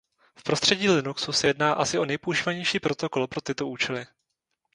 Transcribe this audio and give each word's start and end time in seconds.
V 0.39 0.43
prostředí 0.43 0.89
Linuxu 0.89 1.31
se 1.31 1.47
jedná 1.47 1.73
asi 1.73 1.99
o 1.99 2.05
nejpoužívanější 2.05 2.79
protokol 2.79 3.27
pro 3.27 3.41
tyto 3.41 3.67
účely. 3.67 4.05